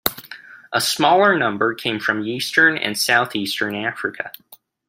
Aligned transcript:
A 0.73 0.81
smaller 0.81 1.37
number 1.37 1.75
came 1.75 1.99
from 1.99 2.25
eastern 2.25 2.75
and 2.75 2.97
southeastern 2.97 3.75
Africa. 3.75 4.31